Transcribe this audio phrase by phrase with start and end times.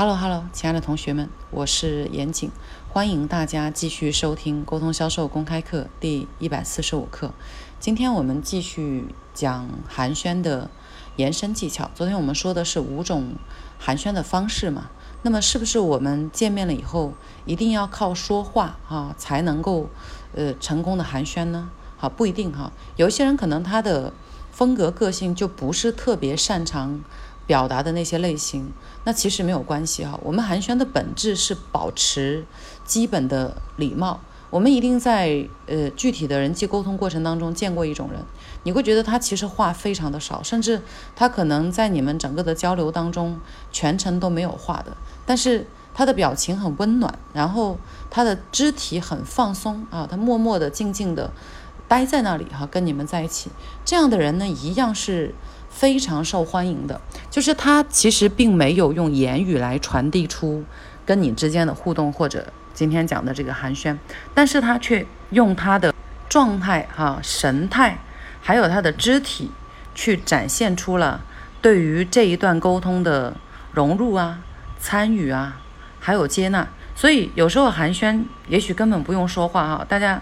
[0.00, 2.52] Hello Hello，亲爱的同学们，我是严谨，
[2.88, 7.32] 欢迎大家继续收听沟通销售公开课第一百四十五课。
[7.80, 10.70] 今天我们继续讲寒暄的
[11.16, 11.90] 延伸技巧。
[11.96, 13.32] 昨天我们说的是五种
[13.76, 14.88] 寒暄的方式嘛？
[15.22, 19.90] 那么是不是我们见面了以后一定要靠说话啊才能够
[20.32, 21.70] 呃成功的寒暄呢？
[21.96, 22.70] 好，不一定哈。
[22.94, 24.12] 有一些人可能他的
[24.52, 27.00] 风格个性就不是特别擅长。
[27.48, 28.70] 表达的那些类型，
[29.04, 30.20] 那其实没有关系哈。
[30.22, 32.44] 我们寒暄的本质是保持
[32.84, 34.20] 基本的礼貌。
[34.50, 38.20] 我们一定在呃具体的人际沟通过程当中见过一种人，
[38.64, 40.80] 你会觉得他其实话非常的少，甚至
[41.16, 43.38] 他可能在你们整个的交流当中
[43.72, 44.94] 全程都没有话的，
[45.24, 47.78] 但是他的表情很温暖，然后
[48.10, 51.30] 他的肢体很放松啊，他默默的、静静的
[51.86, 53.50] 待在那里哈，跟你们在一起。
[53.84, 55.34] 这样的人呢，一样是。
[55.70, 57.00] 非常受欢迎的，
[57.30, 60.64] 就是他其实并没有用言语来传递出
[61.06, 63.96] 跟你之间的互动，或者今天讲的这个寒暄，
[64.34, 65.94] 但是他却用他的
[66.28, 67.98] 状态、哈神态，
[68.40, 69.50] 还有他的肢体，
[69.94, 71.20] 去展现出了
[71.62, 73.36] 对于这一段沟通的
[73.72, 74.40] 融入啊、
[74.80, 75.60] 参与啊，
[76.00, 76.66] 还有接纳。
[76.96, 80.20] 所以有时候寒暄也许根本不用说话哈，大家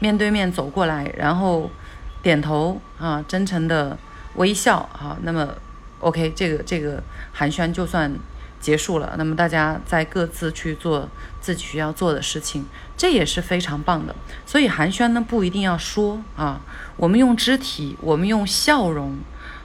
[0.00, 1.70] 面对面走过来，然后
[2.22, 3.96] 点头啊，真诚的。
[4.36, 5.54] 微笑啊，那么
[6.00, 8.12] ，OK，这个这个寒暄就算
[8.60, 9.14] 结束了。
[9.18, 11.08] 那么大家再各自去做
[11.40, 12.64] 自己需要做的事情，
[12.96, 14.14] 这也是非常棒的。
[14.44, 16.60] 所以寒暄呢，不一定要说啊，
[16.96, 19.18] 我们用肢体，我们用笑容，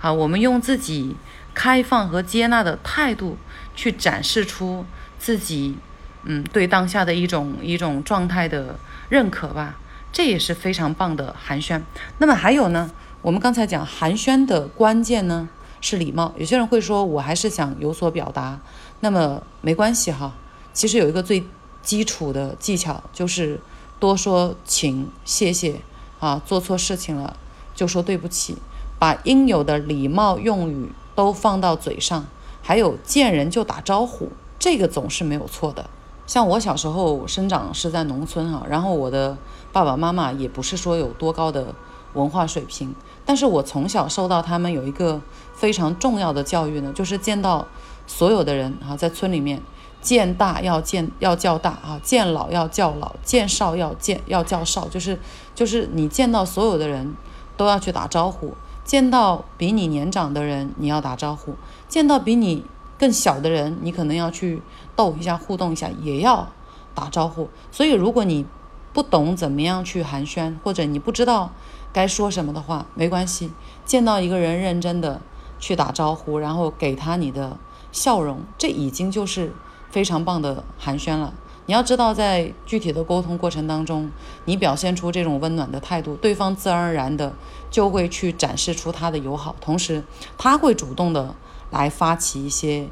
[0.00, 1.16] 啊，我们用自己
[1.54, 3.38] 开放和接纳的态度
[3.74, 4.84] 去展示出
[5.18, 5.76] 自己，
[6.24, 8.78] 嗯，对当下的一种一种状态的
[9.08, 9.76] 认可吧，
[10.12, 11.80] 这也是非常棒的寒暄。
[12.18, 12.90] 那么还有呢？
[13.26, 15.48] 我们刚才讲寒暄的关键呢
[15.80, 16.32] 是礼貌。
[16.36, 18.60] 有些人会说，我还是想有所表达，
[19.00, 20.32] 那么没关系哈。
[20.72, 21.44] 其实有一个最
[21.82, 23.58] 基础的技巧，就是
[23.98, 25.80] 多说请、谢谢
[26.20, 27.36] 啊，做错事情了
[27.74, 28.58] 就说对不起，
[28.96, 32.24] 把应有的礼貌用语都放到嘴上。
[32.62, 35.90] 还有见人就打招呼，这个总是没有错的。
[36.28, 39.36] 像我小时候生长是在农村哈，然后我的
[39.72, 41.74] 爸爸妈妈也不是说有多高的。
[42.16, 42.94] 文化水平，
[43.24, 45.20] 但是我从小受到他们有一个
[45.54, 47.66] 非常重要的教育呢，就是见到
[48.06, 49.62] 所有的人啊，在村里面
[50.00, 55.18] 见大要见要叫大啊，见老要叫老，见少要见要叫少，就是
[55.54, 57.14] 就是你见到所有的人
[57.56, 61.54] 都要去打招呼，见到比你年长的人你要打招呼，
[61.88, 62.64] 见到比你
[62.98, 64.62] 更小的人你可能要去
[64.94, 66.48] 逗一下互动一下也要
[66.94, 67.50] 打招呼。
[67.70, 68.46] 所以如果你
[68.94, 71.50] 不懂怎么样去寒暄，或者你不知道。
[71.96, 73.50] 该说什么的话没关系，
[73.86, 75.18] 见到一个人认真的
[75.58, 77.56] 去打招呼，然后给他你的
[77.90, 79.54] 笑容，这已经就是
[79.90, 81.32] 非常棒的寒暄了。
[81.64, 84.10] 你要知道，在具体的沟通过程当中，
[84.44, 87.32] 你表现出这种温暖的态度，对方自然而然的
[87.70, 90.04] 就会去展示出他的友好，同时
[90.36, 91.34] 他会主动的
[91.70, 92.90] 来发起一些，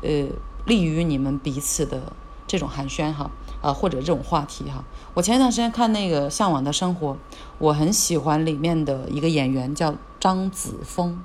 [0.00, 0.28] 呃，
[0.64, 2.10] 利于你们彼此的
[2.46, 3.30] 这种寒暄哈。
[3.60, 4.84] 啊，或者这种话题哈，
[5.14, 7.12] 我前一段时间看那个《向往的生活》，
[7.58, 11.18] 我很喜欢里面的一个演员叫张子枫，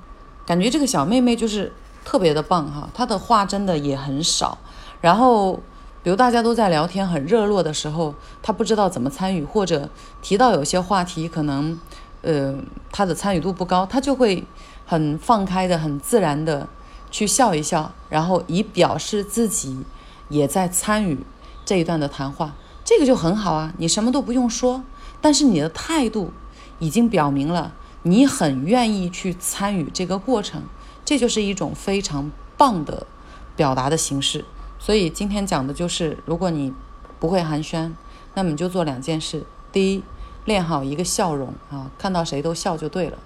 [0.46, 1.72] 感觉这个小妹妹就是
[2.04, 4.58] 特别的棒哈，她的话真的也很少。
[5.00, 5.60] 然后，
[6.02, 9.88] 比如大家都在聊天很热络的时候，她不知道怎么参与，或者
[10.20, 11.78] 提到有些话题可能，
[12.22, 12.54] 呃，
[12.90, 14.44] 她的参与度不高，她就会
[14.86, 16.68] 很放开的、很自然的
[17.10, 19.84] 去笑一笑，然后以表示自己
[20.28, 21.18] 也在参与。
[21.64, 24.82] 这一段的谈话，这个就很好啊，你什么都不用说，
[25.20, 26.32] 但是你的态度
[26.78, 30.62] 已经表明了你很愿意去参与这个过程，
[31.04, 33.06] 这就是一种非常棒的
[33.54, 34.44] 表达的形式。
[34.78, 36.74] 所以今天讲的就是，如果你
[37.20, 37.92] 不会寒暄，
[38.34, 40.02] 那么你就做两件事：第一，
[40.44, 43.18] 练好一个笑容啊，看到谁都笑就对了；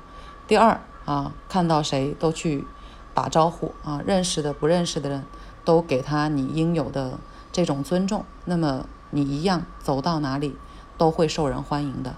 [0.47, 2.67] 第二啊，看到谁都去
[3.15, 5.25] 打招呼啊，认识的不认识的人
[5.65, 7.19] 都给他你应有的。
[7.57, 10.59] 这种尊重，那么你一样走到哪里
[10.99, 12.15] 都会受人欢迎的。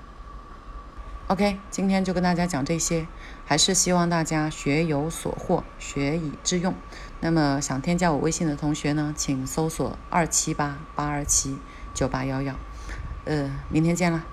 [1.28, 3.06] OK，今天就跟大家讲这些，
[3.46, 6.74] 还是希望大家学有所获，学以致用。
[7.20, 11.56] 那么想添加我微信的同学呢，请搜索二七八八二七
[11.94, 12.56] 九八幺幺。
[13.24, 14.24] 呃，明天见了。